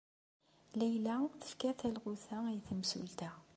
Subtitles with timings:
[0.77, 3.31] Layla tefka talɣut-a i temsulta.